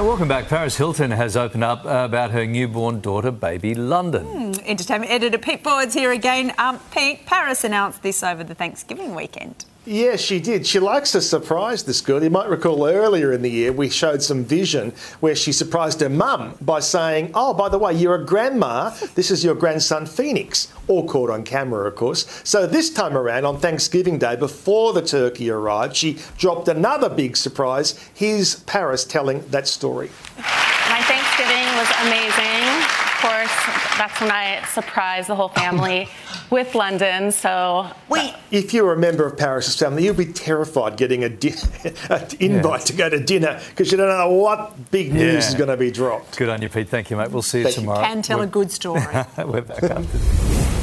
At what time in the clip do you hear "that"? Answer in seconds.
29.48-29.66